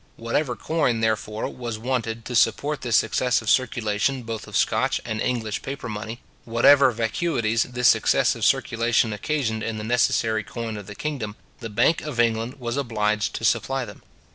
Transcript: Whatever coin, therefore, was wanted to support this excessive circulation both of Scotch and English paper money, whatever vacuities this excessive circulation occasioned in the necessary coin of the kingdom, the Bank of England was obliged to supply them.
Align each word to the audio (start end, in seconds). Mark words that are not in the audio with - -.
Whatever 0.15 0.55
coin, 0.55 1.01
therefore, 1.01 1.47
was 1.47 1.77
wanted 1.77 2.25
to 2.25 2.33
support 2.33 2.81
this 2.81 3.03
excessive 3.03 3.47
circulation 3.51 4.23
both 4.23 4.47
of 4.47 4.57
Scotch 4.57 4.99
and 5.05 5.21
English 5.21 5.61
paper 5.61 5.87
money, 5.87 6.21
whatever 6.43 6.89
vacuities 6.89 7.61
this 7.65 7.93
excessive 7.93 8.43
circulation 8.43 9.13
occasioned 9.13 9.61
in 9.61 9.77
the 9.77 9.83
necessary 9.83 10.43
coin 10.43 10.75
of 10.75 10.87
the 10.87 10.95
kingdom, 10.95 11.35
the 11.59 11.69
Bank 11.69 12.01
of 12.01 12.19
England 12.19 12.59
was 12.59 12.77
obliged 12.77 13.35
to 13.35 13.45
supply 13.45 13.85
them. 13.85 14.01